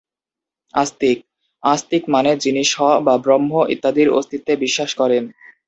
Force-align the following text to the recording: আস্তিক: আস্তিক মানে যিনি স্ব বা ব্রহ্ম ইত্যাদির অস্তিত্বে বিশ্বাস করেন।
আস্তিক: 0.73 1.17
আস্তিক 1.63 2.03
মানে 2.13 2.31
যিনি 2.43 2.63
স্ব 2.65 2.77
বা 3.05 3.15
ব্রহ্ম 3.23 3.51
ইত্যাদির 3.73 4.09
অস্তিত্বে 4.11 4.53
বিশ্বাস 4.63 4.91
করেন। 4.95 5.23